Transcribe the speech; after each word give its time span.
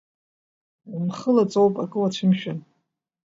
Умхы 0.95 1.29
лаҵоуп, 1.35 1.73
акы 1.83 1.97
уацәымшәан. 2.01 2.59